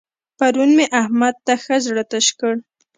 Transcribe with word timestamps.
پرون 0.37 0.69
مې 0.77 0.85
احمد 1.01 1.35
ته 1.45 1.53
ښه 1.63 1.75
زړه 1.85 2.03
تش 2.11 2.27
کړ. 2.39 2.53